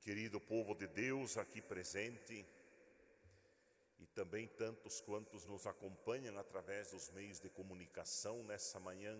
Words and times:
querido 0.00 0.40
povo 0.40 0.74
de 0.74 0.86
Deus 0.86 1.36
aqui 1.36 1.60
presente 1.60 2.46
e 3.98 4.06
também 4.06 4.46
tantos 4.46 5.00
quantos 5.00 5.44
nos 5.44 5.66
acompanham 5.66 6.38
através 6.38 6.92
dos 6.92 7.10
meios 7.10 7.40
de 7.40 7.48
comunicação 7.50 8.42
nessa 8.44 8.78
manhã 8.78 9.18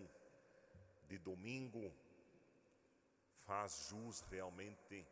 de 1.08 1.18
domingo, 1.18 1.92
faz 3.44 3.88
jus 3.88 4.20
realmente 4.30 5.06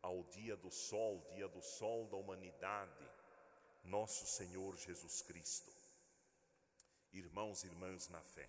ao 0.00 0.24
dia 0.24 0.56
do 0.56 0.70
sol, 0.70 1.24
dia 1.34 1.48
do 1.48 1.60
sol 1.60 2.06
da 2.08 2.16
humanidade, 2.16 3.08
nosso 3.84 4.26
Senhor 4.26 4.76
Jesus 4.76 5.22
Cristo. 5.22 5.72
Irmãos 7.12 7.62
e 7.62 7.66
irmãs 7.66 8.08
na 8.08 8.22
fé. 8.22 8.48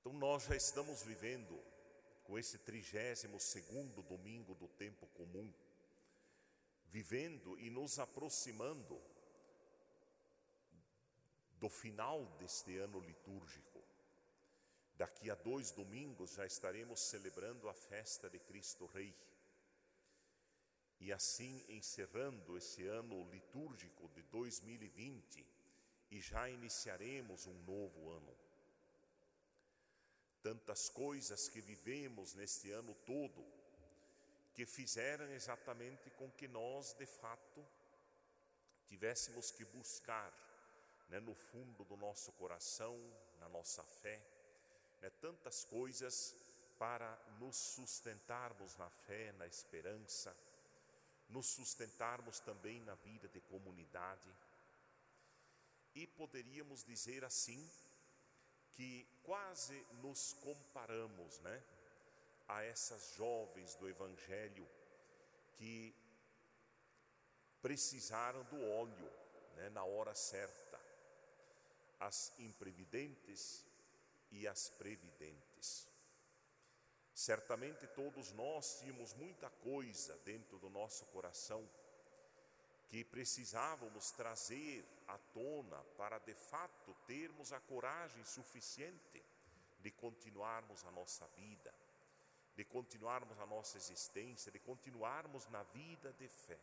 Então 0.00 0.12
nós 0.12 0.44
já 0.44 0.54
estamos 0.54 1.02
vivendo 1.02 1.58
com 2.26 2.38
esse 2.38 2.58
trigésimo 2.58 3.38
segundo 3.38 4.02
domingo 4.02 4.54
do 4.54 4.66
tempo 4.68 5.06
comum, 5.08 5.52
vivendo 6.88 7.58
e 7.58 7.70
nos 7.70 7.98
aproximando 7.98 9.00
do 11.58 11.68
final 11.68 12.26
deste 12.38 12.76
ano 12.78 13.00
litúrgico. 13.00 13.82
Daqui 14.96 15.30
a 15.30 15.34
dois 15.34 15.70
domingos 15.70 16.32
já 16.32 16.46
estaremos 16.46 17.00
celebrando 17.00 17.68
a 17.68 17.74
festa 17.74 18.28
de 18.28 18.38
Cristo 18.40 18.86
Rei. 18.86 19.14
E 20.98 21.12
assim 21.12 21.64
encerrando 21.68 22.56
esse 22.56 22.86
ano 22.86 23.28
litúrgico 23.30 24.08
de 24.08 24.22
2020 24.22 25.46
e 26.10 26.20
já 26.20 26.48
iniciaremos 26.48 27.46
um 27.46 27.62
novo 27.64 28.10
ano 28.10 28.34
tantas 30.42 30.88
coisas 30.88 31.48
que 31.48 31.60
vivemos 31.60 32.34
neste 32.34 32.70
ano 32.70 32.94
todo, 33.06 33.44
que 34.54 34.64
fizeram 34.64 35.26
exatamente 35.32 36.10
com 36.10 36.30
que 36.30 36.48
nós, 36.48 36.94
de 36.94 37.06
fato, 37.06 37.66
tivéssemos 38.86 39.50
que 39.50 39.64
buscar 39.64 40.32
né, 41.08 41.20
no 41.20 41.34
fundo 41.34 41.84
do 41.84 41.96
nosso 41.96 42.32
coração, 42.32 42.96
na 43.38 43.48
nossa 43.48 43.82
fé, 43.82 44.20
né, 45.00 45.10
tantas 45.20 45.64
coisas 45.64 46.34
para 46.78 47.16
nos 47.38 47.56
sustentarmos 47.56 48.76
na 48.76 48.88
fé, 48.90 49.32
na 49.32 49.46
esperança, 49.46 50.36
nos 51.28 51.46
sustentarmos 51.46 52.40
também 52.40 52.80
na 52.80 52.94
vida 52.94 53.28
de 53.28 53.40
comunidade. 53.40 54.30
E 55.94 56.06
poderíamos 56.06 56.84
dizer 56.84 57.24
assim, 57.24 57.70
que 58.76 59.08
quase 59.24 59.74
nos 60.02 60.34
comparamos, 60.34 61.40
né, 61.40 61.62
a 62.46 62.62
essas 62.62 63.14
jovens 63.14 63.74
do 63.76 63.88
evangelho 63.88 64.68
que 65.54 65.94
precisaram 67.62 68.44
do 68.44 68.62
óleo, 68.62 69.10
né, 69.56 69.70
na 69.70 69.82
hora 69.82 70.14
certa, 70.14 70.78
as 71.98 72.38
imprevidentes 72.38 73.64
e 74.30 74.46
as 74.46 74.68
previdentes. 74.68 75.88
Certamente 77.14 77.86
todos 77.88 78.30
nós 78.32 78.78
tínhamos 78.78 79.14
muita 79.14 79.48
coisa 79.48 80.14
dentro 80.18 80.58
do 80.58 80.68
nosso 80.68 81.06
coração 81.06 81.66
que 82.88 83.04
precisávamos 83.04 84.10
trazer 84.12 84.84
à 85.08 85.18
tona 85.18 85.82
para 85.96 86.18
de 86.18 86.34
fato 86.34 86.94
termos 87.06 87.52
a 87.52 87.60
coragem 87.60 88.24
suficiente 88.24 89.24
de 89.80 89.90
continuarmos 89.90 90.84
a 90.84 90.90
nossa 90.90 91.26
vida, 91.28 91.74
de 92.54 92.64
continuarmos 92.64 93.38
a 93.38 93.46
nossa 93.46 93.76
existência, 93.76 94.52
de 94.52 94.58
continuarmos 94.58 95.46
na 95.48 95.62
vida 95.64 96.12
de 96.12 96.28
fé. 96.28 96.58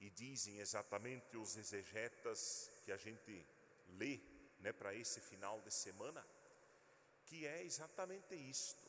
E 0.00 0.10
dizem 0.10 0.58
exatamente 0.58 1.36
os 1.36 1.56
exegetas 1.56 2.70
que 2.84 2.92
a 2.92 2.96
gente 2.96 3.46
lê 3.88 4.20
né, 4.58 4.72
para 4.72 4.94
esse 4.94 5.20
final 5.20 5.60
de 5.62 5.70
semana, 5.70 6.26
que 7.24 7.46
é 7.46 7.62
exatamente 7.62 8.34
isto, 8.34 8.84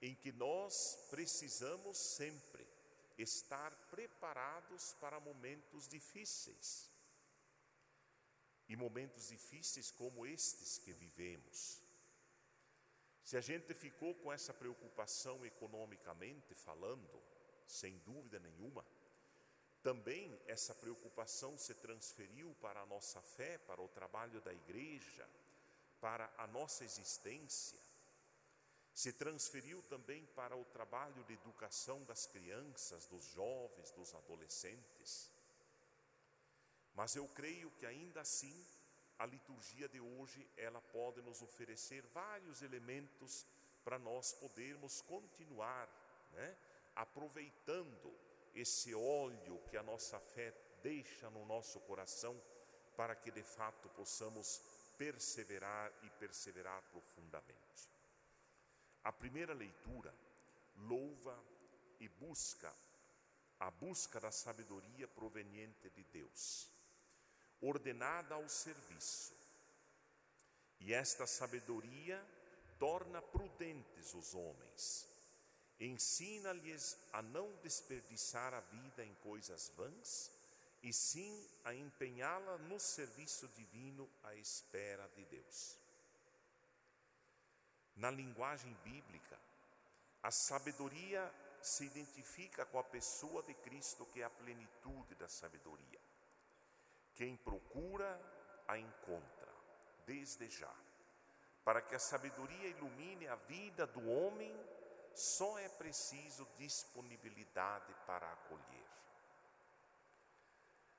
em 0.00 0.14
que 0.14 0.30
nós 0.30 1.06
precisamos 1.10 1.98
sempre 1.98 2.67
estar 3.18 3.74
preparados 3.90 4.94
para 5.00 5.20
momentos 5.20 5.88
difíceis. 5.88 6.90
E 8.68 8.76
momentos 8.76 9.28
difíceis 9.28 9.90
como 9.90 10.26
estes 10.26 10.78
que 10.78 10.92
vivemos. 10.92 11.82
Se 13.24 13.36
a 13.36 13.40
gente 13.40 13.74
ficou 13.74 14.14
com 14.14 14.32
essa 14.32 14.54
preocupação 14.54 15.44
economicamente 15.44 16.54
falando, 16.54 17.22
sem 17.66 17.98
dúvida 17.98 18.38
nenhuma, 18.38 18.84
também 19.82 20.40
essa 20.46 20.74
preocupação 20.74 21.56
se 21.56 21.74
transferiu 21.74 22.54
para 22.60 22.80
a 22.80 22.86
nossa 22.86 23.20
fé, 23.22 23.58
para 23.58 23.80
o 23.80 23.88
trabalho 23.88 24.40
da 24.40 24.52
igreja, 24.52 25.28
para 26.00 26.32
a 26.36 26.46
nossa 26.46 26.84
existência 26.84 27.87
se 28.98 29.12
transferiu 29.12 29.80
também 29.82 30.26
para 30.34 30.56
o 30.56 30.64
trabalho 30.64 31.22
de 31.22 31.34
educação 31.34 32.02
das 32.02 32.26
crianças, 32.26 33.06
dos 33.06 33.24
jovens, 33.26 33.92
dos 33.92 34.12
adolescentes. 34.12 35.30
Mas 36.96 37.14
eu 37.14 37.28
creio 37.28 37.70
que 37.78 37.86
ainda 37.86 38.22
assim 38.22 38.66
a 39.16 39.24
liturgia 39.24 39.88
de 39.88 40.00
hoje 40.00 40.44
ela 40.56 40.80
pode 40.80 41.22
nos 41.22 41.40
oferecer 41.42 42.02
vários 42.12 42.60
elementos 42.60 43.46
para 43.84 44.00
nós 44.00 44.32
podermos 44.32 45.00
continuar, 45.02 45.88
né, 46.32 46.58
aproveitando 46.96 48.12
esse 48.52 48.92
óleo 48.96 49.62
que 49.70 49.76
a 49.76 49.82
nossa 49.84 50.18
fé 50.18 50.52
deixa 50.82 51.30
no 51.30 51.46
nosso 51.46 51.78
coração 51.82 52.36
para 52.96 53.14
que 53.14 53.30
de 53.30 53.44
fato 53.44 53.88
possamos 53.90 54.60
perseverar 54.98 55.92
e 56.02 56.10
perseverar 56.10 56.82
profundamente. 56.90 57.97
A 59.04 59.12
primeira 59.12 59.54
leitura 59.54 60.14
louva 60.76 61.38
e 62.00 62.08
busca 62.08 62.72
a 63.60 63.70
busca 63.70 64.20
da 64.20 64.30
sabedoria 64.30 65.08
proveniente 65.08 65.90
de 65.90 66.04
Deus, 66.04 66.70
ordenada 67.60 68.34
ao 68.34 68.48
serviço. 68.48 69.36
E 70.80 70.94
esta 70.94 71.26
sabedoria 71.26 72.24
torna 72.78 73.20
prudentes 73.20 74.14
os 74.14 74.32
homens, 74.32 75.08
ensina-lhes 75.80 76.96
a 77.12 77.20
não 77.20 77.52
desperdiçar 77.56 78.54
a 78.54 78.60
vida 78.60 79.04
em 79.04 79.14
coisas 79.16 79.72
vãs, 79.76 80.30
e 80.80 80.92
sim 80.92 81.44
a 81.64 81.74
empenhá-la 81.74 82.56
no 82.58 82.78
serviço 82.78 83.48
divino 83.48 84.08
à 84.22 84.36
espera 84.36 85.08
de 85.16 85.24
Deus. 85.24 85.76
Na 87.98 88.10
linguagem 88.10 88.72
bíblica, 88.84 89.38
a 90.22 90.30
sabedoria 90.30 91.32
se 91.60 91.84
identifica 91.84 92.64
com 92.64 92.78
a 92.78 92.84
pessoa 92.84 93.42
de 93.42 93.54
Cristo, 93.54 94.06
que 94.06 94.22
é 94.22 94.24
a 94.24 94.30
plenitude 94.30 95.16
da 95.16 95.28
sabedoria. 95.28 96.00
Quem 97.14 97.36
procura, 97.36 98.08
a 98.68 98.78
encontra, 98.78 99.52
desde 100.06 100.48
já. 100.48 100.72
Para 101.64 101.82
que 101.82 101.96
a 101.96 101.98
sabedoria 101.98 102.68
ilumine 102.68 103.26
a 103.26 103.34
vida 103.34 103.84
do 103.86 104.08
homem, 104.08 104.54
só 105.12 105.58
é 105.58 105.68
preciso 105.68 106.46
disponibilidade 106.56 107.92
para 108.06 108.32
acolher. 108.32 108.88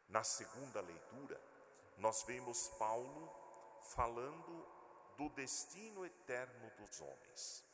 Na 0.10 0.24
segunda 0.24 0.82
leitura, 0.82 1.40
nós 1.98 2.24
vemos 2.24 2.68
Paulo 2.78 3.34
falando 3.96 4.79
do 5.20 5.28
destino 5.32 6.06
eterno 6.06 6.72
dos 6.78 7.02
homens. 7.02 7.66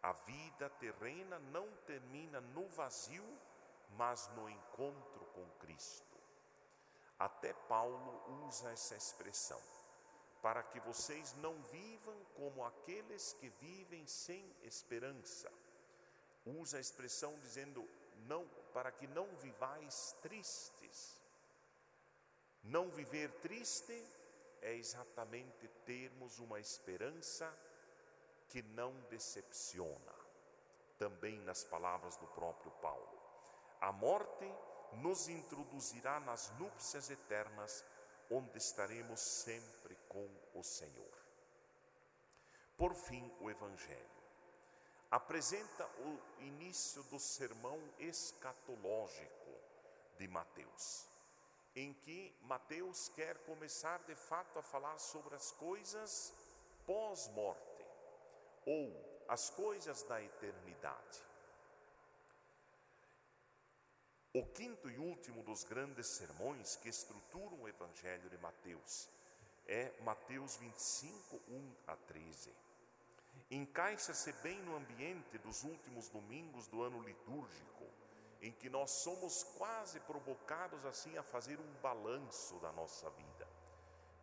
A 0.00 0.12
vida 0.12 0.70
terrena 0.70 1.40
não 1.40 1.68
termina 1.84 2.40
no 2.40 2.68
vazio, 2.68 3.26
mas 3.96 4.28
no 4.36 4.48
encontro 4.48 5.26
com 5.34 5.44
Cristo. 5.58 6.16
Até 7.18 7.52
Paulo 7.52 8.46
usa 8.46 8.70
essa 8.70 8.94
expressão, 8.94 9.60
para 10.40 10.62
que 10.62 10.78
vocês 10.78 11.34
não 11.38 11.60
vivam 11.64 12.16
como 12.36 12.64
aqueles 12.64 13.32
que 13.32 13.48
vivem 13.60 14.06
sem 14.06 14.48
esperança. 14.62 15.52
Usa 16.44 16.76
a 16.76 16.80
expressão 16.80 17.36
dizendo 17.40 17.84
não, 18.28 18.46
para 18.72 18.92
que 18.92 19.08
não 19.08 19.26
vivais 19.38 20.14
tristes. 20.22 21.20
Não 22.62 22.88
viver 22.88 23.32
triste 23.40 24.00
é 24.62 24.74
exatamente 24.74 25.68
termos 25.84 26.38
uma 26.38 26.60
esperança 26.60 27.52
que 28.48 28.62
não 28.62 28.92
decepciona. 29.10 30.14
Também 30.98 31.38
nas 31.40 31.64
palavras 31.64 32.16
do 32.16 32.26
próprio 32.28 32.70
Paulo. 32.82 33.20
A 33.80 33.92
morte 33.92 34.50
nos 34.94 35.28
introduzirá 35.28 36.20
nas 36.20 36.50
núpcias 36.58 37.10
eternas, 37.10 37.84
onde 38.30 38.56
estaremos 38.56 39.20
sempre 39.20 39.94
com 40.08 40.28
o 40.54 40.62
Senhor. 40.62 41.16
Por 42.76 42.94
fim, 42.94 43.30
o 43.40 43.50
Evangelho. 43.50 44.16
apresenta 45.10 45.86
o 46.00 46.42
início 46.42 47.02
do 47.04 47.18
sermão 47.18 47.80
escatológico 47.98 49.54
de 50.18 50.26
Mateus, 50.28 51.06
em 51.76 51.92
que 51.92 52.34
Mateus 52.40 53.10
quer 53.10 53.36
começar 53.44 54.02
de 54.04 54.14
fato 54.14 54.58
a 54.58 54.62
falar 54.62 54.98
sobre 54.98 55.34
as 55.34 55.52
coisas 55.52 56.32
pós-morte 56.86 57.84
ou 58.64 59.24
as 59.28 59.50
coisas 59.50 60.02
da 60.04 60.22
eternidade. 60.22 61.22
O 64.32 64.44
quinto 64.46 64.90
e 64.90 64.98
último 64.98 65.42
dos 65.42 65.64
grandes 65.64 66.08
sermões 66.08 66.76
que 66.76 66.88
estruturam 66.88 67.62
o 67.62 67.68
Evangelho 67.68 68.28
de 68.30 68.38
Mateus 68.38 69.08
é 69.66 69.92
Mateus 70.02 70.56
25, 70.56 71.40
1 71.48 71.74
a 71.86 71.96
13. 71.96 72.54
Encaixa-se 73.50 74.32
bem 74.42 74.60
no 74.62 74.76
ambiente 74.76 75.38
dos 75.38 75.62
últimos 75.62 76.08
domingos 76.08 76.68
do 76.68 76.82
ano 76.82 77.00
litúrgico, 77.02 77.85
em 78.46 78.52
que 78.52 78.70
nós 78.70 78.90
somos 78.92 79.42
quase 79.42 79.98
provocados 80.00 80.86
assim 80.86 81.18
a 81.18 81.22
fazer 81.22 81.58
um 81.58 81.72
balanço 81.82 82.58
da 82.60 82.70
nossa 82.72 83.10
vida, 83.10 83.48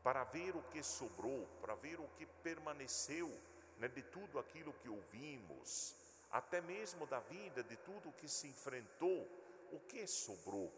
para 0.02 0.24
ver 0.24 0.56
o 0.56 0.64
que 0.64 0.82
sobrou, 0.82 1.46
para 1.60 1.76
ver 1.76 2.00
o 2.00 2.08
que 2.18 2.26
permaneceu 2.26 3.30
né, 3.78 3.90
de 3.90 4.02
tudo 4.02 4.40
aquilo 4.40 4.72
que 4.74 4.88
ouvimos, 4.88 5.96
até 6.32 6.62
mesmo 6.62 7.06
da 7.06 7.20
vida, 7.20 7.64
de 7.64 7.76
tudo 7.78 8.10
o 8.10 8.14
que 8.14 8.30
se 8.30 8.48
enfrentou 8.48 9.28
o 9.74 9.80
que 9.80 10.08
sobrou 10.08 10.72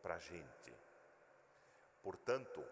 para 0.00 0.14
a 0.14 0.18
gente? 0.18 0.72
Portanto, 2.02 2.64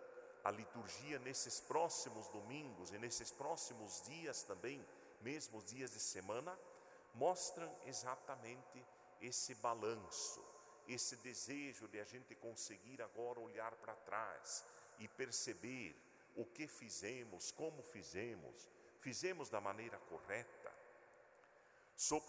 a 0.44 0.52
liturgia 0.52 1.18
nesses 1.18 1.58
próximos 1.58 2.28
domingos 2.28 2.92
e 2.92 2.98
nesses 2.98 3.32
próximos 3.32 4.02
dias 4.02 4.44
também, 4.44 4.86
mesmo 5.20 5.58
os 5.58 5.64
dias 5.64 5.90
de 5.90 5.98
semana, 5.98 6.56
mostram 7.14 7.74
exatamente 7.86 8.84
esse 9.20 9.54
balanço, 9.56 10.44
esse 10.86 11.16
desejo 11.16 11.88
de 11.88 12.00
a 12.00 12.04
gente 12.04 12.34
conseguir 12.34 13.02
agora 13.02 13.40
olhar 13.40 13.74
para 13.76 13.94
trás 13.94 14.64
e 14.98 15.08
perceber 15.08 15.96
o 16.34 16.44
que 16.44 16.66
fizemos, 16.66 17.50
como 17.50 17.82
fizemos, 17.82 18.68
fizemos 19.00 19.48
da 19.48 19.60
maneira 19.60 19.98
correta. 19.98 20.74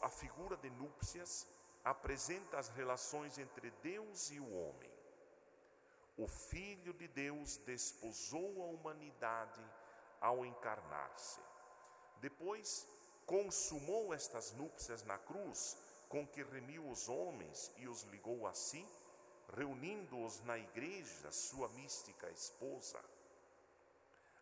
A 0.02 0.10
figura 0.10 0.56
de 0.58 0.70
núpcias, 0.70 1.46
apresenta 1.84 2.58
as 2.58 2.70
relações 2.70 3.38
entre 3.38 3.72
Deus 3.82 4.30
e 4.32 4.40
o 4.40 4.54
homem. 4.54 4.92
O 6.18 6.28
Filho 6.28 6.94
de 6.94 7.08
Deus 7.08 7.58
desposou 7.58 8.62
a 8.62 8.66
humanidade 8.66 9.62
ao 10.20 10.46
encarnar-se. 10.46 11.40
Depois, 12.20 12.88
consumou 13.26 14.14
estas 14.14 14.52
núpcias 14.54 15.04
na 15.04 15.18
cruz, 15.18 15.78
com 16.10 16.26
que 16.26 16.44
remiu 16.44 16.88
os 16.90 17.10
homens 17.10 17.72
e 17.78 17.88
os 17.88 18.04
ligou 18.04 18.48
a 18.48 18.54
si, 18.54 18.86
reunindo-os 19.56 20.42
na 20.42 20.58
igreja, 20.58 21.32
sua 21.32 21.68
mística 21.70 22.30
esposa. 22.30 23.04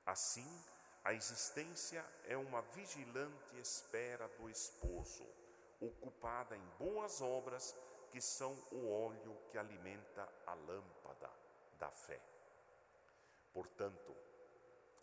Assim, 0.06 0.48
a 1.04 1.14
existência 1.14 2.06
é 2.26 2.38
uma 2.38 2.62
vigilante 2.62 3.60
espera 3.60 4.28
do 4.40 4.50
esposo 4.50 5.26
ocupada 5.80 6.56
em 6.56 6.66
boas 6.80 7.22
obras, 7.22 7.76
que 8.12 8.22
são 8.22 8.54
o 8.72 8.90
óleo 8.90 9.38
que 9.52 9.58
alimenta 9.58 10.28
a 10.46 10.54
lâmpada 10.54 11.30
da 11.78 11.92
fé. 11.92 12.20
Portanto, 13.54 14.16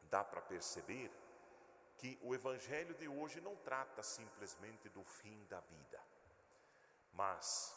dá 0.05 0.25
para 0.25 0.41
perceber 0.41 1.11
que 1.99 2.19
o 2.23 2.35
Evangelho 2.35 2.95
de 2.95 3.07
hoje 3.07 3.41
não 3.41 3.55
trata 3.57 4.03
simplesmente 4.03 4.89
do 4.89 5.05
fim 5.05 5.45
da 5.45 5.61
vida, 5.61 6.03
mas 7.13 7.77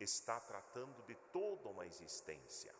está 0.00 0.40
tratando 0.40 1.02
de 1.02 1.14
toda 1.32 1.68
uma 1.68 1.86
existência, 1.86 2.74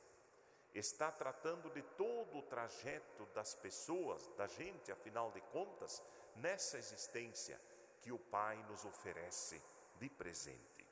está 0.74 1.10
tratando 1.10 1.70
de 1.70 1.82
todo 1.82 2.38
o 2.38 2.42
trajeto 2.42 3.26
das 3.34 3.54
pessoas, 3.54 4.26
da 4.36 4.46
gente, 4.46 4.92
afinal 4.92 5.30
de 5.32 5.40
contas, 5.40 6.02
nessa 6.36 6.78
existência 6.78 7.60
que 8.00 8.12
o 8.12 8.18
Pai 8.18 8.56
nos 8.68 8.84
oferece 8.84 9.60
de 9.98 10.08
presente. 10.08 10.86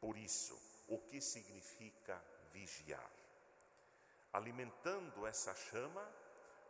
Por 0.00 0.16
isso, 0.16 0.60
o 0.88 0.98
que 0.98 1.20
significa 1.20 2.22
vigiar? 2.50 3.10
Alimentando 4.32 5.26
essa 5.26 5.54
chama 5.54 6.06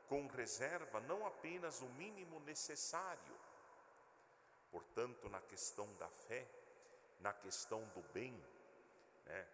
com 0.08 0.26
reserva 0.26 1.00
não 1.00 1.26
apenas 1.26 1.81
o 1.81 1.87
mínimo 1.87 2.38
necessário. 2.40 3.35
Portanto, 4.70 5.29
na 5.31 5.40
questão 5.40 5.93
da 5.94 6.08
fé, 6.08 6.47
na 7.20 7.32
questão 7.32 7.82
do 7.88 8.02
bem, 8.12 8.32
né? 9.26 9.46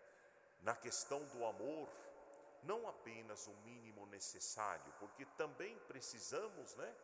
na 0.63 0.75
questão 0.75 1.25
do 1.27 1.45
amor, 1.45 1.89
não 2.63 2.89
apenas 2.89 3.47
o 3.47 3.55
mínimo 3.65 4.07
necessário, 4.07 4.93
porque 4.99 5.25
também 5.37 5.79
precisamos, 5.89 6.75
né? 6.75 6.95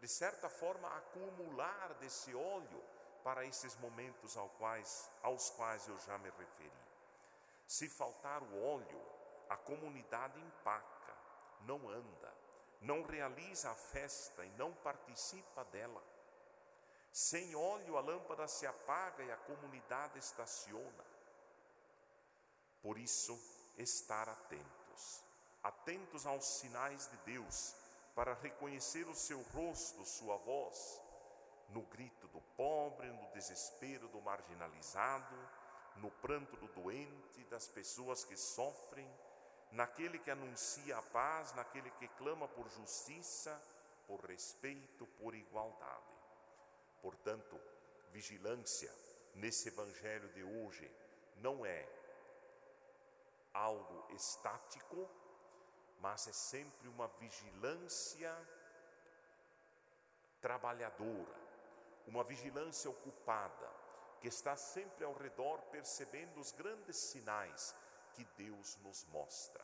de 0.00 0.08
certa 0.08 0.48
forma, 0.48 0.88
acumular 0.96 1.94
desse 1.94 2.34
óleo 2.34 2.82
para 3.22 3.44
esses 3.44 3.76
momentos 3.76 4.36
ao 4.36 4.48
quais, 4.50 5.10
aos 5.22 5.50
quais 5.50 5.88
eu 5.88 5.98
já 6.00 6.18
me 6.18 6.30
referi. 6.30 6.70
Se 7.66 7.88
faltar 7.88 8.42
o 8.42 8.62
óleo, 8.62 9.00
a 9.48 9.56
comunidade 9.56 10.38
empaca, 10.40 11.16
não 11.60 11.88
anda, 11.88 12.34
não 12.80 13.02
realiza 13.02 13.70
a 13.70 13.74
festa 13.74 14.44
e 14.44 14.50
não 14.50 14.72
participa 14.74 15.64
dela. 15.64 16.02
Sem 17.14 17.54
óleo, 17.54 17.96
a 17.96 18.00
lâmpada 18.00 18.48
se 18.48 18.66
apaga 18.66 19.22
e 19.22 19.30
a 19.30 19.36
comunidade 19.36 20.18
estaciona. 20.18 21.04
Por 22.82 22.98
isso, 22.98 23.40
estar 23.78 24.28
atentos, 24.28 25.22
atentos 25.62 26.26
aos 26.26 26.44
sinais 26.44 27.08
de 27.08 27.16
Deus 27.18 27.76
para 28.16 28.34
reconhecer 28.34 29.06
o 29.06 29.14
seu 29.14 29.40
rosto, 29.54 30.04
sua 30.04 30.36
voz, 30.38 31.00
no 31.68 31.82
grito 31.82 32.26
do 32.26 32.40
pobre, 32.56 33.06
no 33.06 33.30
desespero 33.30 34.08
do 34.08 34.20
marginalizado, 34.20 35.36
no 35.94 36.10
pranto 36.10 36.56
do 36.56 36.66
doente, 36.66 37.44
das 37.44 37.68
pessoas 37.68 38.24
que 38.24 38.36
sofrem, 38.36 39.08
naquele 39.70 40.18
que 40.18 40.32
anuncia 40.32 40.98
a 40.98 41.02
paz, 41.02 41.54
naquele 41.54 41.92
que 41.92 42.08
clama 42.08 42.48
por 42.48 42.68
justiça, 42.70 43.56
por 44.08 44.20
respeito, 44.24 45.06
por 45.06 45.32
igualdade. 45.32 46.13
Portanto, 47.04 47.60
vigilância 48.12 48.90
nesse 49.34 49.68
evangelho 49.68 50.26
de 50.30 50.42
hoje 50.42 50.90
não 51.36 51.66
é 51.66 51.86
algo 53.52 54.06
estático, 54.14 55.06
mas 56.00 56.26
é 56.26 56.32
sempre 56.32 56.88
uma 56.88 57.06
vigilância 57.08 58.34
trabalhadora, 60.40 61.38
uma 62.06 62.24
vigilância 62.24 62.88
ocupada, 62.88 63.70
que 64.22 64.28
está 64.28 64.56
sempre 64.56 65.04
ao 65.04 65.12
redor 65.12 65.60
percebendo 65.64 66.40
os 66.40 66.52
grandes 66.52 66.96
sinais 66.96 67.76
que 68.14 68.24
Deus 68.38 68.78
nos 68.78 69.04
mostra. 69.08 69.62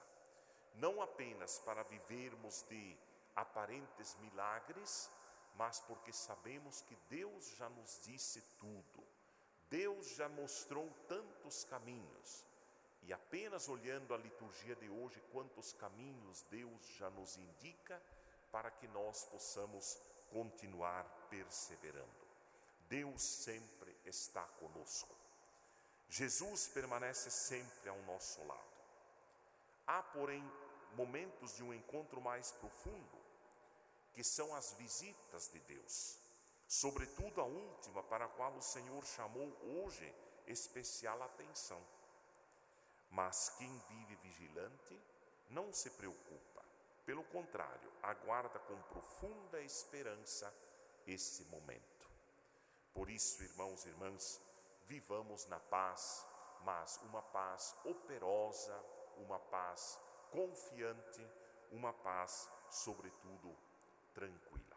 Não 0.74 1.00
apenas 1.00 1.58
para 1.60 1.84
vivermos 1.84 2.64
de 2.68 2.98
aparentes 3.34 4.14
milagres, 4.16 5.10
mas 5.56 5.80
porque 5.80 6.12
sabemos 6.12 6.80
que 6.82 6.96
Deus 7.08 7.46
já 7.56 7.68
nos 7.68 8.00
disse 8.02 8.40
tudo. 8.58 9.04
Deus 9.68 10.08
já 10.16 10.28
mostrou 10.28 10.90
tantos 11.06 11.64
caminhos 11.64 12.44
e 13.02 13.12
apenas 13.12 13.68
olhando 13.68 14.14
a 14.14 14.18
liturgia 14.18 14.76
de 14.76 14.88
hoje, 14.88 15.22
quantos 15.32 15.72
caminhos 15.72 16.42
Deus 16.50 16.86
já 16.98 17.10
nos 17.10 17.36
indica 17.36 18.00
para 18.52 18.70
que 18.70 18.86
nós 18.88 19.24
possamos 19.24 19.98
continuar 20.30 21.04
perseverando. 21.28 22.08
Deus 22.88 23.22
sempre 23.22 23.96
está 24.04 24.42
conosco. 24.42 25.14
Jesus 26.08 26.68
permanece 26.68 27.30
sempre 27.30 27.88
ao 27.88 27.98
nosso 28.02 28.44
lado. 28.44 28.70
Há, 29.86 30.02
porém, 30.02 30.44
momentos 30.96 31.54
de 31.54 31.62
um 31.62 31.72
encontro 31.72 32.20
mais 32.20 32.50
profundo, 32.52 33.18
que 34.12 34.24
são 34.24 34.54
as 34.54 34.72
visitas 34.74 35.48
de 35.48 35.58
Deus, 35.60 36.18
sobretudo 36.66 37.40
a 37.40 37.44
última, 37.44 38.02
para 38.02 38.24
a 38.24 38.28
qual 38.28 38.52
o 38.54 38.62
Senhor 38.62 39.04
chamou 39.04 39.56
hoje 39.62 40.14
especial 40.46 41.22
atenção 41.22 41.80
mas 43.10 43.50
quem 43.58 43.76
vive 43.88 44.14
vigilante 44.16 45.00
não 45.48 45.72
se 45.72 45.90
preocupa, 45.90 46.64
pelo 47.04 47.24
contrário, 47.24 47.92
aguarda 48.02 48.58
com 48.60 48.80
profunda 48.82 49.60
esperança 49.60 50.52
esse 51.06 51.44
momento. 51.46 52.08
Por 52.94 53.10
isso, 53.10 53.42
irmãos 53.42 53.84
e 53.84 53.88
irmãs, 53.88 54.40
vivamos 54.86 55.46
na 55.46 55.58
paz, 55.58 56.24
mas 56.62 56.98
uma 57.02 57.22
paz 57.22 57.74
operosa, 57.84 58.78
uma 59.16 59.40
paz 59.40 59.98
confiante, 60.30 61.26
uma 61.72 61.92
paz, 61.92 62.48
sobretudo, 62.70 63.56
tranquilo. 64.12 64.69